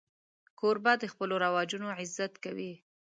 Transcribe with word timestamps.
کوربه 0.59 0.93
د 1.01 1.03
خپلو 1.11 1.33
رواجونو 1.45 1.87
عزت 1.99 2.33
کوي. 2.43 2.73